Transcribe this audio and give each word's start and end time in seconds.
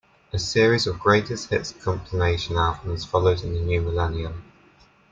A 0.33 0.39
series 0.39 0.87
of 0.87 0.97
greatest-hits 0.99 1.73
compilation 1.73 2.55
albums 2.55 3.05
followed 3.05 3.43
in 3.43 3.53
the 3.53 3.59
new 3.61 3.81
millennium. 3.83 4.43